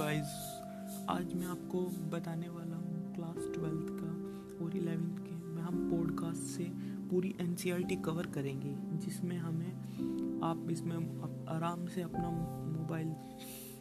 Guys 0.00 1.06
आज 1.10 1.32
मैं 1.34 1.46
आपको 1.46 1.80
बताने 2.10 2.48
वाला 2.48 2.76
हूँ 2.76 3.14
क्लास 3.14 3.48
ट्वेल्थ 3.54 3.88
का 3.96 4.64
और 4.64 4.76
इलेवेंथ 4.76 5.18
के। 5.18 5.34
में 5.46 5.62
हम 5.62 5.90
पॉडकास्ट 5.90 6.42
से 6.42 6.64
पूरी 7.10 7.34
एन 7.40 8.00
कवर 8.04 8.26
करेंगे, 8.26 8.72
जिसमें 8.98 9.36
हमें 9.38 10.40
आप 10.42 10.70
इसमें 10.70 10.96
आराम 11.48 11.86
से 11.86 12.02
अपना 12.02 12.30
मोबाइल 12.78 13.08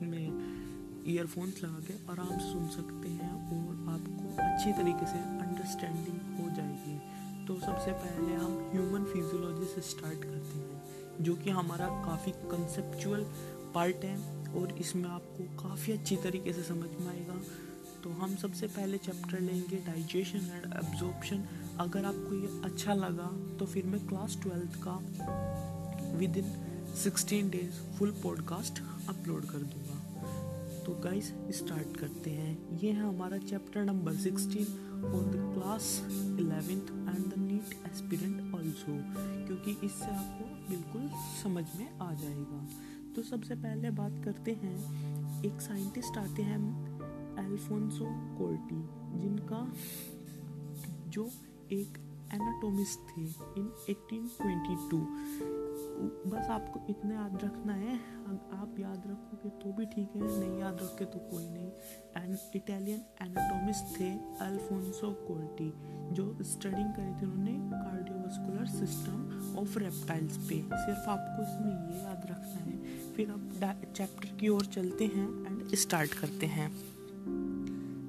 में 0.07 1.05
ईयरफोन्स 1.07 1.63
लगा 1.63 1.79
के 1.79 1.93
आराम 2.11 2.37
से 2.37 2.51
सुन 2.51 2.67
सकते 2.67 3.09
हैं 3.09 3.31
और 3.49 3.93
आपको 3.93 4.35
अच्छी 4.43 4.71
तरीके 4.71 5.05
से 5.05 5.19
अंडरस्टैंडिंग 5.45 6.19
हो 6.39 6.49
जाएगी। 6.55 7.45
तो 7.45 7.59
सबसे 7.59 7.91
पहले 8.03 8.33
हम 8.33 8.59
ह्यूमन 8.73 9.05
फिजियोलॉजी 9.05 9.65
से 9.65 9.81
स्टार्ट 9.81 10.23
करते 10.23 10.59
हैं, 10.59 10.83
जो 11.21 11.35
कि 11.35 11.49
हमारा 11.49 11.87
काफ़ी 12.05 12.31
कंसेप्चुअल 12.31 13.25
पार्ट 13.73 14.05
है। 14.05 14.38
और 14.53 14.75
इसमें 14.79 15.09
आपको 15.09 15.43
काफ़ी 15.57 15.93
अच्छी 15.93 16.15
तरीके 16.15 16.53
से 16.53 16.63
समझ 16.63 16.89
में 16.99 17.07
आएगा। 17.07 17.41
तो 18.03 18.09
हम 18.09 18.35
सबसे 18.35 18.67
पहले 18.67 18.97
चैप्टर 18.97 19.39
लेंगे 19.39 19.77
डाइजेशन 19.85 20.49
एंड 20.53 20.65
एब्जॉर्प्शन 20.75 21.43
अगर 21.79 22.05
आपको 22.05 22.35
ये 22.35 22.61
अच्छा 22.65 22.93
लगा 22.93 23.27
तो 23.59 23.65
फिर 23.65 23.85
मैं 23.85 23.99
क्लास 24.07 24.37
ट्वेल्थ 24.41 24.79
का 24.83 24.95
within 26.37 26.51
sixteen 26.95 27.49
days 27.49 27.81
full 27.97 28.11
podcast 28.23 28.81
upload 29.09 29.45
कर 29.45 29.57
दूँगा। 29.57 29.97
तो 30.85 30.93
गाइस 31.03 31.27
स्टार्ट 31.55 31.97
करते 31.97 32.29
हैं। 32.31 32.77
ये 32.79 32.91
है 32.91 33.03
हमारा 33.03 33.37
चैप्टर 33.39 33.83
नंबर 33.85 34.13
सिक्सटीन 34.17 35.03
और 35.05 35.23
the 35.25 35.53
class 35.53 35.89
eleventh 36.39 36.87
and 37.09 37.25
the 37.25 37.39
NEET 37.39 37.75
aspirant 37.91 38.55
also 38.55 38.95
क्योंकि 39.47 39.71
इससे 39.85 40.05
आपको 40.05 40.45
बिल्कुल 40.69 41.09
समझ 41.43 41.65
में 41.79 41.89
आ 41.99 42.13
जाएगा। 42.13 42.67
तो 43.19 43.23
सबसे 43.25 43.55
पहले 43.55 43.89
बात 43.91 44.21
करते 44.25 44.51
हैं, 44.61 44.75
एक 45.45 45.61
साइंटिस्ट 45.61 46.17
आते 46.17 46.41
हैं 46.41 46.59
एल्फोंसो 47.39 48.05
कोर्टी 48.37 48.77
जिनका 49.21 49.59
जो 51.11 51.25
एक 51.71 51.97
एनाटोमिस्ट 52.33 52.99
थे 53.09 53.23
इन 53.59 53.67
1822 53.89 55.01
बस 56.31 56.47
आपको 56.49 56.85
इतना 56.89 57.15
याद 57.15 57.37
रखना 57.43 57.73
है। 57.73 57.97
आप 58.53 58.75
याद 58.79 59.03
रखोगे 59.07 59.49
तो 59.61 59.71
भी 59.77 59.85
ठीक 59.85 60.15
है, 60.15 60.21
नहीं 60.39 60.59
याद 60.59 60.77
रखोगे 60.81 61.05
तो 61.05 61.19
कोई 61.29 61.47
नहीं। 61.49 61.69
एन, 62.17 62.37
इटालियन 62.55 63.01
एनाटोमिस्ट 63.21 63.99
थे 63.99 64.09
अल्फोंसो 64.45 65.11
कोर्टी 65.27 65.71
जो 66.15 66.25
स्टडिंग 66.43 66.93
करी 66.93 67.13
थी 67.21 67.25
उन्होंने 67.25 67.57
कार्डियोवास्कुलर 67.73 68.65
सिस्टम 68.77 69.57
ऑफ़ 69.59 69.77
रेप्टाइल्स 69.79 70.37
पे। 70.39 70.61
सिर्फ़ 70.77 71.09
आपको 71.09 71.43
इसमें 71.43 71.73
ये 71.89 72.03
याद 72.03 72.28
फिर 73.19 73.29
अब 73.29 73.81
चैप्टर 73.95 74.27
की 74.39 74.49
ओर 74.49 74.65
चलते 74.65 75.05
हैं 75.05 75.27
एंड 75.45 75.73
स्टार्ट 75.75 76.13
करते 76.13 76.45
हैं। 76.45 76.67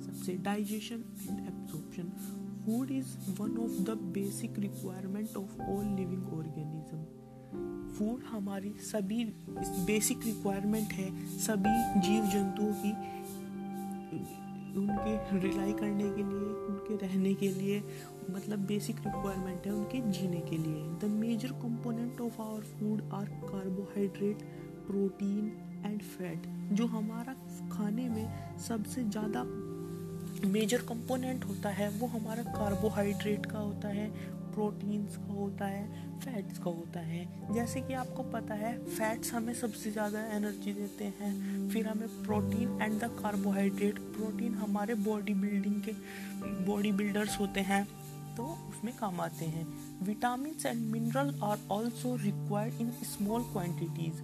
सबसे 0.03 0.33
digestion 0.43 1.03
and 1.31 1.41
absorption 1.41 2.13
food 2.67 2.91
is 2.91 3.17
one 3.41 3.57
of 3.65 3.81
the 3.89 3.97
basic 4.15 4.59
requirement 4.59 5.37
of 5.37 5.61
all 5.63 5.85
living 5.97 6.29
organism 6.35 7.03
food 7.97 8.23
हमारी 8.27 8.73
सभी 8.83 9.25
बेसिक 9.87 10.25
रिक्वायरमेंट 10.27 10.93
है, 10.93 11.11
सभी 11.39 12.01
जीव 12.01 12.31
जंतुओं 12.35 12.73
की, 12.85 12.93
उनके 14.79 15.39
रिलाई 15.41 15.73
करने 15.73 16.09
के 16.11 16.23
लिए, 16.23 16.49
उनके 16.69 17.07
रहने 17.07 17.35
के 17.35 17.49
लिए 17.51 17.83
मतलब 18.31 18.67
बेसिक 18.67 18.97
रिक्वायरमेंट 19.07 19.67
है 19.67 19.73
उनके 19.73 20.01
जीने 20.11 20.41
के 20.41 20.57
लिए। 20.59 20.83
The 21.03 21.13
major 21.13 21.53
component 21.63 22.21
of 22.21 22.41
our 22.43 22.61
food 22.79 23.03
are 23.13 23.25
carbohydrate 23.45 24.69
protein 24.91 25.83
and 25.87 26.01
fat, 26.03 26.47
जो 26.73 26.87
हमारा 26.89 27.35
खाने 27.73 28.09
में 28.09 28.59
सबसे 28.61 29.03
ज़्यादा 29.05 29.45
मेजर 30.49 30.83
कंपोनेंट 30.89 31.45
होता 31.45 31.69
है, 31.71 31.89
वो 31.91 32.07
हमारा 32.09 32.43
कार्बोहाइड्रेट 32.53 33.47
का 33.47 33.59
होता 33.59 33.89
है 33.91 34.09
प्रोटीन्स 34.53 35.17
का 35.17 35.33
होता 35.35 35.67
है 35.67 36.09
फैट्स 36.21 36.59
का 36.59 36.71
होता 36.71 37.01
है। 37.03 37.55
जैसे 37.55 37.81
कि 37.81 37.95
आपको 37.95 38.23
पता 38.33 38.55
है 38.55 38.73
फैट्स 38.87 39.33
हमें 39.35 39.53
सबसे 39.55 39.91
ज़्यादा 39.91 40.25
एनर्जी 40.37 40.73
देते 40.75 41.05
हैं, 41.21 41.69
फिर 41.71 41.87
हमें 41.89 42.09
protein 42.25 42.79
and 42.83 42.99
the 43.01 43.11
carbohydrate 43.23 43.99
protein 44.17 44.55
हमारे 44.57 44.95
बॉडी 45.05 45.35
बिल्डिंग 45.37 45.81
के 45.83 45.93
बॉडी 46.67 46.93
बिल्डर्स 46.93 47.39
होते 47.41 47.61
हैं 47.63 47.85
तो 48.37 48.45
उसमें 48.71 48.93
काम 48.97 49.21
आते 49.21 49.45
हैं। 49.47 49.67
Vitamin 50.03 50.55
and 50.67 50.81
mineral 50.93 51.35
are 51.45 51.59
also 51.71 52.15
required 52.17 52.81
in 52.81 52.91
small 53.05 53.43
quantities 53.53 54.23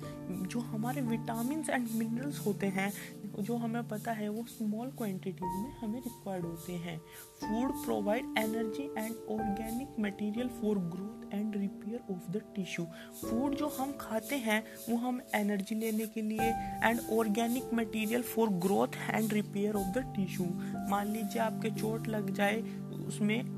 जो 0.49 0.61
हमारे 0.61 1.01
विटामिन 1.03 1.65
एंड 1.71 1.89
मिनरल्स 1.95 2.39
होते 2.47 2.67
हैं, 2.67 2.93
जो 3.39 3.57
हमें 3.57 3.83
पता 3.89 4.13
है, 4.13 4.29
वो 4.29 4.45
स्मॉल 4.49 4.91
क्वान्टिटीज़ 4.99 5.63
में 5.63 5.73
हमें 5.79 5.99
रिक्वायर्ड 6.01 6.45
होते 6.45 6.73
हैं। 6.73 6.99
Food 7.41 7.73
provide 7.85 8.25
energy 8.39 8.83
and 8.99 9.15
organic 9.31 10.01
material 10.01 10.49
for 10.61 10.79
growth 10.95 11.35
and 11.35 11.57
repair 11.57 12.15
of 12.15 12.31
the 12.33 12.43
tissue 12.57 12.85
food 13.23 13.55
जो 13.57 13.69
हम 13.79 13.93
खाते 14.01 14.37
हैं, 14.37 14.63
वो 14.89 14.97
हम 14.97 15.21
एनर्जी 15.35 15.75
लेने 15.75 16.07
के 16.07 16.23
लिए 16.23 16.51
and 16.85 17.01
organic 17.19 17.75
material 17.75 18.23
for 18.35 18.49
growth 18.67 18.97
and 19.11 19.33
repair 19.33 19.75
of 19.75 19.99
the 19.99 20.05
tissue 20.17 20.47
मान 20.91 21.13
लीजिए 21.13 21.43
आपके 21.43 21.71
चोट 21.71 22.09
लग 22.09 22.31
जाए, 22.35 22.61
उसमें 23.07 23.56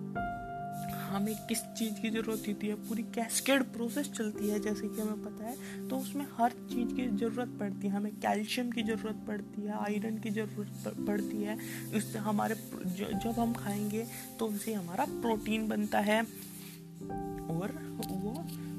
हमें 1.08 1.34
किस 1.48 1.58
चीज़ 1.78 2.00
की 2.02 2.10
ज़रूरत 2.10 2.46
होती 2.48 2.66
है, 2.66 2.74
पूरी 2.88 3.02
कैस्केड 3.14 3.62
प्रोसेस 3.72 4.10
चलती 4.10 4.48
है, 4.48 4.58
जैसे 4.60 4.88
कि 4.88 5.00
हमें 5.00 5.22
पता 5.24 5.44
है। 5.44 5.88
तो 5.88 5.96
उसमें 5.96 6.26
हर 6.38 6.52
चीज़ 6.70 6.94
की 6.96 7.06
ज़रूरत 7.08 7.56
पड़ती 7.60 7.86
है, 7.86 7.92
हमें 7.94 8.12
कैल्शियम 8.16 8.70
की 8.70 8.82
ज़रूरत 8.82 9.24
पड़ती 9.28 9.62
है 9.62 9.78
आयरन 9.78 10.18
की 10.18 10.30
ज़रूरत 10.30 10.94
पड़ती 11.06 11.42
है। 11.42 11.58
उससे 11.96 12.18
हमारे 12.20 12.54
जब 12.54 13.34
हम 13.38 13.52
खाएँगे 13.54 14.06
तो 14.38 14.46
उनसे 14.46 14.72
हमारा 14.74 15.04
प्रोटीन 15.20 15.68
बनता 15.68 15.98
है 16.00 16.20
और 17.50 17.72
वो 18.00 18.32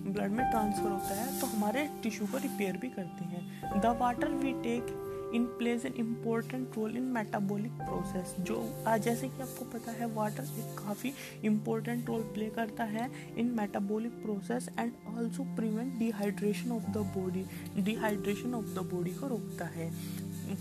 ब्लड 0.08 0.32
में 0.32 0.50
ट्रांसफ़र 0.50 0.90
होता 0.90 1.16
है 1.16 1.40
तो 1.40 1.48
हमारे 1.48 1.90
टिश्यू 2.04 2.28
को 2.28 2.38
रिपेयर 2.38 2.78
भी 2.78 2.90
करते 2.90 3.26
हैं। 3.26 3.82
The 3.82 3.98
water 4.00 4.32
we 4.34 4.52
take 4.64 4.96
in 5.36 5.46
plays 5.58 5.86
an 5.86 5.94
important 6.00 6.78
role 6.78 6.98
in 6.98 7.04
metabolic 7.14 7.72
process 7.80 8.36
जो 8.42 8.62
जैसे 9.04 9.28
कि 9.28 9.42
आपको 9.42 9.66
पता 9.74 9.92
है 9.92 10.14
वाटर 10.14 10.44
एक 10.60 10.78
काफ़ी 10.78 11.12
इम्पोर्टेंट 11.46 12.08
रोल 12.08 12.22
प्ले 12.34 12.50
करता 12.50 12.84
है 12.94 13.10
in 13.38 13.52
metabolic 13.58 14.22
process 14.24 14.70
and 14.80 14.92
also 15.08 15.44
prevent 15.56 15.98
dehydration 16.00 16.72
of 16.72 16.90
the 16.92 17.06
body 17.18 17.46
dehydration 17.84 18.54
of 18.54 18.66
the 18.76 18.90
body 18.94 19.12
को 19.12 19.28
रोकता 19.28 19.66
है। 19.76 19.92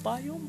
Bio 0.05 0.41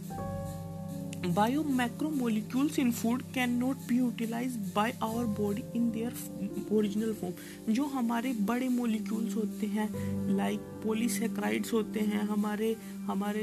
bio 1.27 1.63
macromolecules 1.63 2.77
in 2.79 2.91
food 2.91 3.21
can 3.33 3.49
not 3.59 3.77
be 3.87 3.97
utilise 3.97 4.55
by 4.75 4.93
our 5.03 5.25
body 5.39 5.63
in 5.75 5.89
their 5.91 6.67
original 6.71 7.13
form 7.13 7.73
जो 7.73 7.85
हमारे 7.85 8.33
बड़े 8.41 8.67
molecules 8.69 9.35
होते 9.35 9.67
हैं 9.67 9.89
like 10.35 10.59
polysaccharides 10.83 11.73
होते 11.73 11.99
हैं, 11.99 12.21
हमारे 12.21 12.75
हमारे 13.07 13.41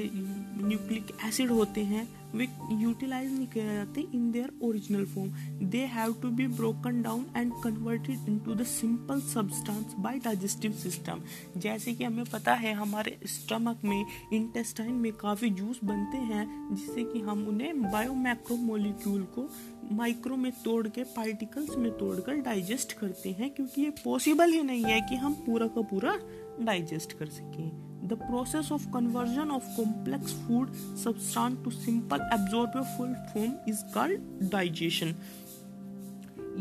न्यूक्लिक 0.58 1.16
एसिड 1.26 1.50
होते 1.50 1.80
हैं, 1.84 2.06
वे 2.34 2.46
यूटिलाइज 2.72 3.30
नहीं 3.32 3.46
किए 3.46 3.64
जाते 3.66 4.00
in 4.14 4.30
their 4.32 4.52
original 4.62 5.04
form 5.06 5.68
they 5.70 5.78
have 5.86 6.14
to 6.22 6.28
be 6.30 6.46
broken 6.48 7.00
down 7.02 7.24
and 7.36 7.52
converted 7.64 8.28
into 8.28 8.54
the 8.54 8.62
simple 8.66 9.20
substance 9.22 9.94
by 9.98 10.18
digestive 10.24 10.72
system 10.72 11.20
जैसे 11.56 11.94
कि 11.94 12.04
हमें 12.04 12.24
पता 12.32 12.54
है, 12.54 12.72
हमारे 12.74 13.18
स्टमक 13.26 13.84
में 13.84 14.04
इंटेस्टाइन 14.32 14.92
में 14.94 15.12
काफ़ी 15.12 15.50
जूस 15.50 15.80
बनते 15.84 16.18
हैं, 16.18 16.74
जिससे 16.74 17.04
कि 17.04 17.20
हम 17.20 17.46
उन्हें 17.48 17.82
बायोमैक्रो 17.82 18.56
मोलिक्यूल 18.56 19.22
को 19.34 19.48
माइक्रो 19.92 20.36
में 20.36 20.52
तोड़ 20.64 20.86
के 20.88 21.02
पार्टिकल्स 21.16 21.76
में 21.76 21.90
तोड़कर 21.98 22.40
डाइजेस्ट 22.42 22.92
करते 22.92 23.30
हैं, 23.30 23.50
क्योंकि 23.50 23.82
ये 23.82 23.90
पॉसिबल 24.04 24.52
ही 24.52 24.62
नहीं 24.62 24.84
है 24.84 25.00
कि 25.00 25.16
हम 25.16 25.34
पूरा 25.46 25.66
का 25.66 25.82
पूरा 25.90 26.18
डाइजेस्ट 26.60 27.12
कर 27.18 27.26
सकें। 27.30 27.85
The 28.08 28.16
process 28.16 28.70
of 28.70 28.84
conversion 28.92 29.50
of 29.50 29.64
complex 29.76 30.34
food 30.46 30.68
substance 30.94 31.58
to 31.64 31.72
simple 31.72 32.20
absorbable 32.32 32.86
form 33.32 33.58
is 33.66 33.82
called 33.94 34.30
digestion. 34.52 35.14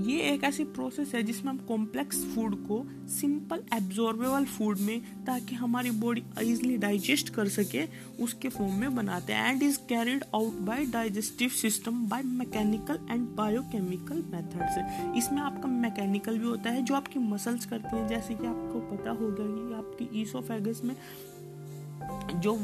ये 0.06 0.22
एक 0.32 0.44
ऐसी 0.44 0.64
प्रोसेस 0.76 1.14
है 1.16 1.22
जिसमें 1.24 1.52
हम 1.52 1.58
कॉम्प्लेक्स 1.68 2.18
फ़ूड 2.34 2.56
को 2.68 2.82
सिंपल 3.10 3.62
एब्जॉर्बेबल 3.74 4.46
फ़ूड 4.46 4.80
में 4.80 5.02
ताकि 5.26 5.56
हमारी 5.56 5.92
बॉडी 6.02 6.24
इजिली 6.42 6.78
डाइजेस्ट 6.78 7.30
कर 7.36 7.48
सके, 7.48 7.84
उसके 8.24 8.50
फॉर्म 8.50 8.74
में 8.80 8.96
बनाते 8.96 9.34
हैं 9.34 9.52
and 9.52 9.64
is 9.64 9.78
carried 9.90 10.24
out 10.36 10.60
by 10.68 10.86
digestive 10.96 11.50
system 11.62 12.06
by 12.10 12.24
mechanical 12.42 13.00
and 13.12 13.28
biochemical 13.36 14.24
methods 14.34 15.16
इसमें 15.18 15.42
आपका 15.42 15.70
मैकेनिकल 15.70 16.38
भी 16.40 16.48
होता 16.48 16.70
है, 16.70 16.82
जो 16.82 16.96
आपकी 16.96 17.20
मसल्स 17.20 17.66
करते 17.66 17.96
हैं, 17.98 18.08
जैसे 18.08 18.34
कि 18.34 18.46
आपको 18.46 18.80
पता 18.96 19.12
होगा 19.12 19.46
कि 19.46 19.74
आपकी 19.76 20.22
ईसोफेगस 20.22 20.82
में 20.84 20.96
जो 22.36 22.58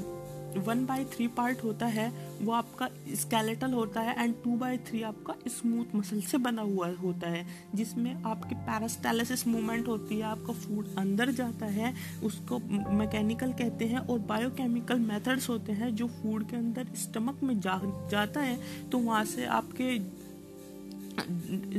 वन 0.58 0.86
बाई 0.86 1.04
थ्री 1.06 1.28
पार्ट 1.28 1.64
होता 1.64 1.86
है, 1.86 2.08
वो 2.42 2.52
आपका 2.54 2.88
स्केलेटल 3.16 3.74
होता 3.74 4.02
है 4.02 4.24
एंड 4.24 4.34
टू 4.44 4.56
बाई 4.58 4.78
थ्री 4.88 5.02
आपका 5.04 5.34
स्मूथ 5.50 5.96
मसल 5.96 6.22
से 6.22 6.38
बना 6.38 6.62
हुआ 6.62 6.88
होता 6.96 7.30
है, 7.30 7.46
जिसमें 7.76 8.24
आपकी 8.24 8.56
पैरास्टेलिस 8.58 9.48
मूवमेंट 9.48 9.88
होती 9.88 10.16
है, 10.16 10.24
आपका 10.24 10.54
फ़ूड 10.56 10.88
अंदर 10.98 11.32
जाता 11.32 11.66
है, 11.68 11.94
उसको 12.24 12.60
मैकेनिकल 12.94 13.54
कहते 13.54 13.86
हैं 13.86 14.00
और 14.00 14.20
बायोकेमिकल 14.28 15.00
मेथड्स 15.02 15.50
होते 15.50 15.72
हैं 15.72 15.96
जो 15.96 16.08
फ़ूड 16.22 16.50
के 16.50 16.58
अंदर 16.58 16.88
स्टमक 16.98 17.44
में 17.44 17.60
जा, 17.60 17.80
जाता 18.12 18.42
है 18.42 18.60
तो 18.92 18.98
वहाँ 19.00 19.24
से 19.26 19.46
आपके 19.60 19.98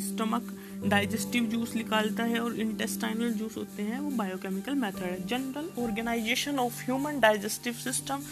स्टमक 0.00 0.56
डाइजेस्टिव 0.84 1.44
जूस 1.44 1.74
निकालता 1.76 2.24
है 2.24 2.38
और 2.40 2.60
इंटेस्टाइनल 2.60 3.32
जूस 3.32 3.56
होते 3.56 3.82
हैं, 3.82 3.98
वो 4.00 4.10
बायोकेमिकल 4.10 4.74
मेथड 4.74 4.96
है। 4.96 5.26
General 5.26 5.70
organisation 5.78 6.58
of 6.58 6.82
human 6.84 7.20
digestive 7.20 7.72
system 7.74 8.22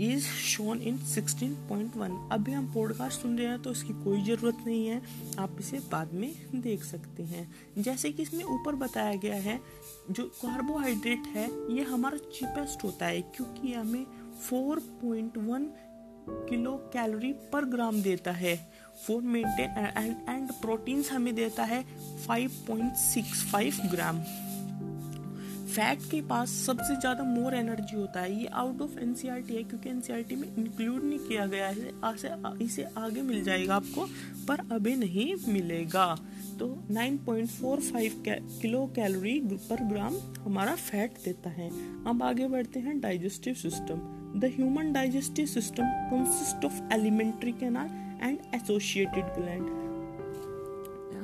is 0.00 0.24
shown 0.24 0.80
in 0.80 0.98
16.1 1.06 2.30
अभी 2.32 2.52
हम 2.52 2.72
पॉडकास्ट 2.74 3.20
सुन 3.22 3.36
रहे 3.38 3.46
हैं 3.46 3.60
तो 3.62 3.72
इसकी 3.72 3.92
कोई 4.04 4.22
ज़रूरत 4.24 4.58
नहीं 4.66 4.86
है, 4.86 5.02
आप 5.38 5.56
इसे 5.60 5.78
बाद 5.92 6.12
में 6.14 6.32
देख 6.54 6.84
सकते 6.84 7.22
हैं। 7.22 7.50
जैसे 7.78 8.12
कि 8.12 8.22
इसमें 8.22 8.44
ऊपर 8.44 8.74
बताया 8.74 9.14
गया 9.14 9.34
है, 9.34 9.60
जो 10.10 10.24
कार्बोहाइड्रेट 10.24 11.26
है, 11.26 11.48
ये 11.74 11.82
हमारा 11.82 12.18
चीपेस्ट 12.18 12.84
होता 12.84 13.06
है, 13.06 13.20
क्योंकि 13.36 13.72
हमें 13.72 14.04
4.1 14.50 15.70
किलो 16.48 16.72
कैलोरी 16.92 17.32
पर 17.52 17.64
ग्राम 17.64 18.02
देता 18.02 18.32
है। 18.32 18.69
फ़ूड 19.06 19.24
मेंटेन 19.24 19.70
एंड 20.28 20.52
प्रोटीन्स 20.62 21.10
हमें 21.12 21.34
देता 21.34 21.64
है 21.64 21.84
5.65 22.28 23.90
ग्राम 23.90 24.22
फैट 25.70 25.98
के 26.10 26.20
पास 26.28 26.50
सबसे 26.66 26.94
ज़्यादा 26.96 27.24
मोर 27.24 27.54
एनर्जी 27.54 27.96
होता 27.96 28.20
है। 28.20 28.32
ये 28.34 28.46
आउट 28.52 28.80
ऑफ़ 28.82 28.98
एनसीईआरटी 29.00 29.54
है, 29.54 29.62
क्योंकि 29.64 29.88
एनसीईआरटी 29.90 30.36
में 30.36 30.46
इंक्लूड 30.48 31.04
नहीं 31.04 31.18
किया 31.18 31.44
गया 31.46 31.66
है। 31.68 31.92
आसे 32.04 32.30
इसे 32.64 32.86
आगे 32.98 33.22
मिल 33.22 33.42
जाएगा 33.44 33.74
आपको, 33.74 34.06
पर 34.48 34.60
अभी 34.74 34.94
नहीं 34.96 35.34
मिलेगा। 35.52 36.06
तो 36.58 36.66
9.45 36.92 38.14
किलो 38.60 38.84
कैलोरी 38.96 39.38
पर 39.70 39.84
ग्राम 39.92 40.16
हमारा 40.44 40.74
फैट 40.74 41.18
देता 41.24 41.50
है। 41.50 41.70
अब 42.06 42.22
आगे 42.22 42.48
बढ़ते 42.48 42.80
हैं 42.80 43.00
digestive 43.00 43.54
system 43.54 44.00
the 44.40 44.52
human 44.56 44.92
digestive 44.92 45.46
system 45.46 45.84
consist 46.10 46.64
of 46.64 46.82
alimentary 46.94 47.52
canal 47.52 47.88
and 48.22 48.38
associated 48.54 49.24
gland 49.38 49.78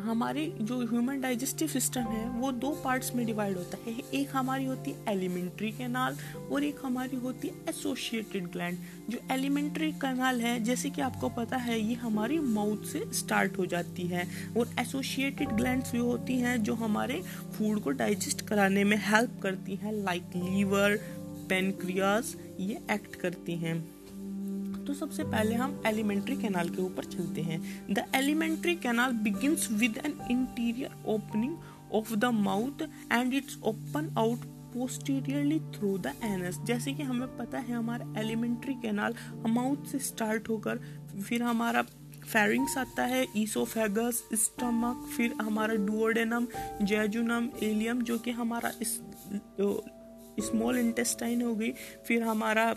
हमारे 0.04 0.44
जो 0.60 0.78
ह्यूमन 0.80 1.20
डाइजेस्टिव 1.20 1.68
सिस्टम 1.68 2.00
है, 2.00 2.28
वो 2.30 2.50
दो 2.52 2.70
पार्ट्स 2.84 3.14
में 3.14 3.24
डिवाइड 3.26 3.56
होता 3.56 3.78
है। 3.86 3.92
एक 4.14 4.28
हमारी 4.32 4.64
होती 4.64 4.90
है 4.90 5.12
एलिमेंट्री 5.12 5.70
कैनाल 5.72 6.16
और 6.52 6.64
एक 6.64 6.80
हमारी 6.84 7.16
होती 7.16 7.48
है 7.48 7.54
एसोसिएटेड 7.68 8.46
ग्लैंड 8.46 8.78
जो 9.10 9.18
एलिमेंट्री 9.30 9.90
कैनाल 9.92 10.40
है, 10.40 10.60
जैसे 10.64 10.90
कि 10.90 11.02
आपको 11.02 11.28
पता 11.28 11.56
है, 11.56 11.80
ये 11.80 11.94
हमारी 11.94 12.38
माउथ 12.38 12.84
से 12.84 13.02
स्टार्ट 13.12 13.58
हो 13.58 13.66
जाती 13.66 14.02
है। 14.02 14.26
और 14.58 14.70
एसोसिएटेड 14.80 15.48
ग्लैंड्स 15.48 15.92
भी 15.92 15.98
होती 15.98 16.38
हैं, 16.38 16.62
जो 16.62 16.74
हमारे 16.74 17.22
फ़ूड 17.58 17.80
को 17.80 17.90
डाइजेस्ट 17.90 18.40
कराने 18.40 18.84
में 18.84 18.96
हेल्प 18.96 19.40
करती 19.42 19.76
हैं 19.76 19.92
लाइक 19.92 20.36
लीवर 20.36 20.96
पेनक्रियाज 21.48 22.34
ये 22.60 22.78
एक्ट 22.90 23.14
करती 23.16 23.56
हैं। 23.56 23.95
तो 24.86 24.94
सबसे 24.94 25.24
पहले 25.24 25.54
हम 25.54 25.80
एलिमेंट्री 25.86 26.36
कैनाल 26.36 26.68
के 26.68 26.82
ऊपर 26.82 27.04
चलते 27.04 27.42
हैं। 27.42 27.60
The 27.90 28.04
alimentary 28.14 28.74
canal 28.76 29.12
begins 29.24 29.68
with 29.72 29.96
an 30.06 30.18
interior 30.30 30.90
opening 31.06 31.56
of 31.94 32.14
the 32.14 32.24
mouth 32.24 32.82
and 33.12 33.34
it's 33.34 33.58
open 33.62 34.14
out 34.18 34.44
posteriorly 34.74 35.58
through 35.74 35.96
the 35.98 36.12
anus 36.24 36.58
जैसे 36.66 36.92
कि 36.92 37.02
हमें 37.02 37.36
पता 37.36 37.58
है, 37.58 37.72
हमारा 37.72 38.20
एलिमेंट्री 38.20 38.74
कैनाल 38.74 39.14
माउथ 39.48 39.86
से 39.92 39.98
स्टार्ट 39.98 40.48
होकर 40.48 40.80
फिर 41.20 41.42
हमारा 41.42 41.82
फेरिंग्स 41.82 42.76
आता 42.78 43.04
है 43.04 43.26
ईसोफेगस 43.36 44.22
स्टमक 44.34 45.06
फिर 45.16 45.32
हमारा 45.42 45.74
डुओडेनम 45.86 46.46
जेजुनम 46.82 47.48
एलियम 47.62 48.02
जो 48.02 48.18
कि 48.18 48.30
हमारा 48.30 48.72
स्मॉल 50.40 50.78
इंटेस्टाइन 50.78 51.42
हो 51.42 51.54
गई। 51.54 51.70
फिर 52.06 52.22
हमारा 52.22 52.74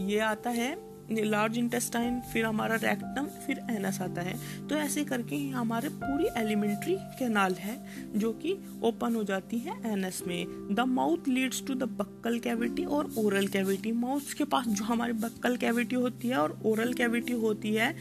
ये 0.00 0.18
आता 0.20 0.50
है 0.50 0.76
लार्ज 1.10 1.56
इंटेस्टाइन 1.58 2.20
फिर 2.32 2.44
हमारा 2.46 2.74
रेक्टम 2.76 3.26
फिर 3.46 3.58
एनस 3.70 4.00
आता 4.02 4.22
है। 4.22 4.34
तो 4.68 4.74
ऐसे 4.74 5.04
करके 5.04 5.36
ही 5.36 5.48
हमारे 5.50 5.88
पूरी 5.90 6.26
एलिमेंट्री 6.36 6.96
कैनाल 7.18 7.54
है, 7.54 7.76
जो 8.16 8.32
कि 8.32 8.56
ओपन 8.84 9.14
हो 9.14 9.22
जाती 9.24 9.58
है 9.58 9.76
एनस 9.92 10.22
में। 10.26 10.74
The 10.74 10.80
mouth 10.88 11.28
leads 11.28 11.64
to 11.66 11.74
the 11.74 11.88
buccal 11.98 12.38
cavity 12.38 12.84
or 12.84 13.10
oral 13.18 13.46
cavity 13.46 13.92
mouth 13.92 14.34
के 14.38 14.44
पास 14.44 14.66
जो 14.68 14.84
हमारी 14.84 15.12
बक्कल 15.14 15.56
कैविटी 15.56 15.96
होती 15.96 16.28
है 16.28 16.36
और 16.36 16.58
ओरल 16.66 16.92
कैविटी 16.92 17.32
होती 17.38 17.74
है 17.74 17.94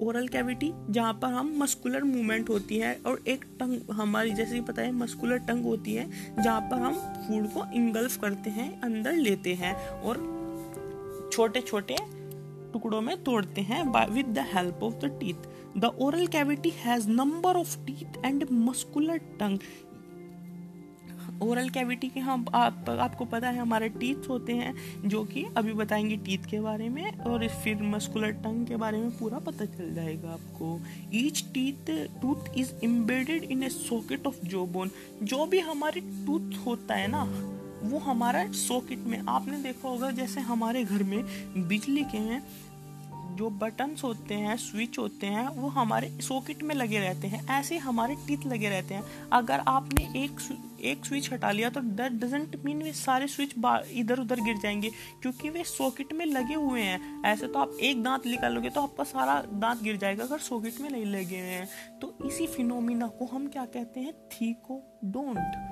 ओरल 0.00 0.28
कैविटी 0.28 0.72
जहाँ 0.90 1.12
पर 1.14 1.32
हम 1.32 1.54
मस्कुलर 1.58 2.04
मूवमेंट 2.04 2.48
होती 2.48 2.78
है 2.78 2.94
और 3.06 3.22
एक 3.28 3.44
टंग 3.60 3.90
हमारी 3.92 4.32
जैसे 4.32 4.54
कि 4.54 4.60
पता 4.62 4.82
है 4.82 4.92
मस्कुलर 4.92 5.38
टंग 5.38 5.64
होती 5.64 5.94
है, 5.94 6.10
जहाँ 6.42 6.60
पर 6.60 6.78
हम 6.78 6.94
फ़ूड 7.26 7.48
को 7.48 7.72
इंगल्फ 7.74 8.16
करते 8.16 8.50
हैं, 8.50 8.80
अंदर 8.80 9.12
लेते 9.12 9.54
हैं 9.54 9.74
और 9.88 10.31
छोटे 11.32 11.60
छोटे 11.60 11.96
टुकड़ों 12.72 13.00
में 13.00 13.22
तोड़ते 13.24 13.60
हैं 13.60 13.82
with 14.10 14.26
the 14.26 14.38
help 14.38 14.82
of 14.82 14.94
the 14.94 15.04
teeth 15.20 15.48
the 15.78 15.84
oral 16.00 16.26
cavity 16.26 16.70
has 16.70 17.08
number 17.08 17.56
of 17.56 17.76
teeth 17.86 18.24
and 18.24 18.46
muscular 18.52 19.18
tongue 19.40 19.58
oral 21.42 21.68
cavity 21.68 22.08
के 22.08 22.20
हम 22.20 22.44
आप, 22.54 22.90
आपको 22.90 23.24
पता 23.24 23.48
है 23.48 23.58
हमारे 23.58 23.88
टीथ 23.88 24.28
होते 24.28 24.52
हैं 24.52 24.74
जो 25.08 25.24
कि 25.24 25.44
अभी 25.56 25.72
बताएँगे 25.72 26.16
टीथ 26.16 26.46
के 26.50 26.60
बारे 26.60 26.88
में 26.88 27.18
और 27.18 27.48
फिर 27.64 27.82
मस्कुलर 27.82 28.30
टंग 28.30 28.66
के 28.66 28.76
बारे 28.76 28.98
में 28.98 29.10
पूरा 29.10 29.38
पता 29.38 29.64
चल 29.64 29.94
जाएगा 29.94 30.30
आपको. 30.30 30.78
Each 31.14 31.44
teeth 31.54 31.90
tooth 32.22 32.56
is 32.56 32.72
embedded 32.84 33.44
in 33.44 33.62
a 33.62 33.68
socket 33.68 34.26
of 34.26 34.46
jaw 34.46 34.66
bone 34.66 34.90
जो 35.22 35.46
भी 35.46 35.60
हमारे 35.60 36.00
टूथ 36.26 36.66
होता 36.66 36.94
है 36.94 37.08
ना 37.08 37.24
वो 37.82 37.98
हमारा 37.98 38.46
सॉकेट 38.58 38.98
में। 38.98 39.22
आपने 39.28 39.58
देखा 39.58 39.88
होगा 39.88 40.10
जैसे 40.10 40.40
हमारे 40.40 40.84
घर 40.84 41.02
में 41.02 41.24
बिजली 41.68 42.04
के 42.04 42.18
हैं, 42.18 42.42
जो 43.36 43.48
बटन्स 43.50 44.02
होते 44.04 44.34
हैं 44.34 44.56
स्विच 44.56 44.98
होते 44.98 45.26
हैं, 45.26 45.46
वो 45.48 45.68
हमारे 45.68 46.08
सॉकेट 46.20 46.62
में 46.62 46.74
लगे 46.74 46.98
रहते 46.98 47.28
हैं। 47.28 47.46
ऐसे 47.50 47.78
हमारे 47.78 48.14
टीथ 48.26 48.46
लगे 48.46 48.68
रहते 48.68 48.94
हैं। 48.94 49.02
अगर 49.32 49.60
आपने 49.68 50.02
एक 50.24 50.58
एक 50.82 51.04
स्विच 51.06 51.32
हटा 51.32 51.50
लिया 51.50 51.68
तो 51.70 51.80
दैट 51.80 52.12
डजेंट 52.12 52.56
मीन 52.64 52.82
वे 52.82 52.92
सारे 52.92 53.26
स्विच 53.26 53.54
इधर 53.92 54.20
उधर 54.20 54.40
गिर 54.40 54.58
जाएँगे, 54.58 54.90
क्योंकि 55.22 55.50
वे 55.50 55.64
सॉकेट 55.64 56.12
में 56.12 56.24
लगे 56.26 56.54
हुए 56.54 56.80
हैं। 56.80 57.22
ऐसे 57.24 57.46
तो 57.46 57.58
आप 57.58 57.76
एक 57.80 58.02
दांत 58.02 58.26
निकालोगे 58.26 58.70
तो 58.70 58.80
आपका 58.80 59.04
सारा 59.04 59.42
दांत 59.52 59.82
गिर 59.82 59.96
जाएगा 59.96 60.24
अगर 60.24 60.38
सॉकेट 60.40 60.80
में 60.80 60.90
नहीं 60.90 61.04
लगे 61.06 61.40
हुए 61.40 61.48
हैं। 61.48 61.68
तो 62.00 62.16
इसी 62.26 62.46
फिनोमिना 62.46 63.06
को 63.08 63.26
हम 63.26 63.48
क्या 63.48 63.64
कहते 63.64 64.00
हैं? 64.00 64.12
Thecodont 65.04 65.71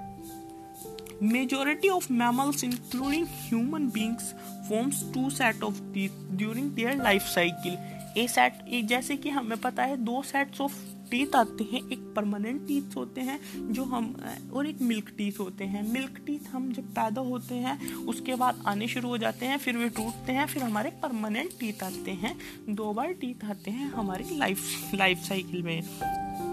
Majority 1.23 1.91
of 1.91 2.09
mammals, 2.09 2.63
including 2.63 3.27
human 3.27 3.91
beings, 3.91 4.33
forms 4.69 5.03
two 5.13 5.29
set 5.29 5.63
of 5.63 5.81
teeth 5.93 6.15
during 6.37 6.75
their 6.75 6.95
life 6.97 7.27
cycle. 7.35 7.77
A 8.19 8.27
set 8.29 8.87
जैसे 8.89 9.17
कि 9.17 9.29
हमें 9.29 9.59
पता 9.61 9.83
है 9.83 9.97
दो 9.97 10.23
सेट्स 10.23 10.61
ऑफ़ 10.61 10.75
टीथ 11.11 11.35
आते 11.37 11.65
हैं 11.65 11.81
एक 11.93 12.13
परमानेंट 12.17 12.67
टीथ 12.69 12.97
होते 12.97 13.21
हैं 13.21 13.39
जो 13.73 13.85
हम 13.85 14.15
और 14.53 14.67
एक 14.67 14.81
मिल्क 14.83 15.11
टीथ 15.19 15.39
होते 15.41 15.65
हैं। 15.65 15.83
मिल्क 15.93 16.19
टीथ 16.27 16.49
हम 16.53 16.73
जब 16.73 16.91
पैदा 16.91 17.21
होते 17.21 17.55
हैं 17.55 17.95
उसके 17.95 18.35
बाद 18.35 18.63
आने 18.67 18.89
शुरू 18.89 19.09
हो 19.09 19.19
जाते 19.19 19.47
हैं 19.47 19.59
फिर 19.59 19.77
वे 19.77 19.89
टूटते 19.89 20.33
हैं 20.33 20.47
फिर 20.47 20.63
हमारे 20.63 20.91
परमानेंट 21.03 21.51
टीथ 21.61 21.83
आते 21.83 22.11
हैं। 22.11 22.37
दो 22.71 22.93
बार 22.93 23.13
टीथ 23.21 23.45
आते 23.51 23.71
हैं 23.71 23.91
हमारी 23.93 24.39
लाइफ 24.39 24.95
लाइफ 24.95 25.19
साइकिल 25.19 25.63
में। 25.63 26.50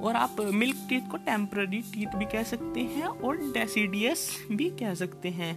और 0.00 0.16
आप 0.16 0.36
मिल्क 0.54 0.76
टीथ 0.88 1.10
को 1.10 1.16
टेम्प्ररी 1.16 1.80
टीथ 1.92 2.16
भी 2.16 2.24
कह 2.24 2.42
सकते 2.42 2.80
हैं 2.82 3.06
और 3.06 3.36
डेसीडियस 3.52 4.28
भी 4.52 4.68
कह 4.78 4.94
सकते 4.94 5.28
हैं। 5.30 5.52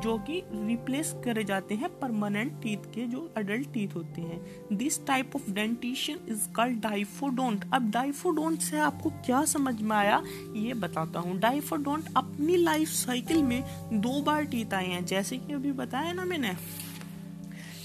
जो 0.00 0.16
कि 0.18 0.42
रिप्लेस 0.54 1.14
करे 1.24 1.44
जाते 1.44 1.74
हैं 1.74 1.88
परमानेंट 2.00 2.52
टीथ 2.62 2.92
के, 2.94 3.06
जो 3.06 3.32
अडल्ट 3.36 3.72
टीथ 3.72 3.94
होते 3.94 4.20
हैं। 4.20 4.40
This 4.72 5.04
type 5.06 5.36
of 5.36 5.50
dentition 5.50 6.18
is 6.28 6.48
called 6.52 6.80
diphyodont 6.80 7.64
अब 7.74 7.90
डाइफोडोंट 7.90 8.58
से 8.60 8.78
आपको 8.80 9.10
क्या 9.26 9.44
समझ 9.46 9.80
में 9.82 9.96
आया, 9.96 10.22
ये 10.56 10.74
बताता 10.74 11.20
हूँ। 11.20 11.38
डाइफोडोंट 11.40 12.08
अपनी 12.16 12.56
लाइफ 12.56 12.88
साइकिल 12.88 13.42
में 13.42 13.62
दो 13.92 14.20
बार 14.22 14.44
टीथ 14.44 14.74
आए 14.74 14.86
हैं। 14.86 15.04
जैसे 15.06 15.38
कि 15.38 15.52
अभी 15.52 15.72
बताया 15.74 16.12
ना 16.12 16.24
मैंने, 16.24 16.54